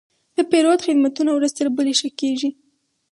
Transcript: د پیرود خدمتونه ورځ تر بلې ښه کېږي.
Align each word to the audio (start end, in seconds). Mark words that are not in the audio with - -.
د 0.35 0.37
پیرود 0.49 0.79
خدمتونه 0.87 1.31
ورځ 1.33 1.51
تر 1.59 1.67
بلې 1.77 1.93
ښه 1.99 2.09
کېږي. 2.19 2.49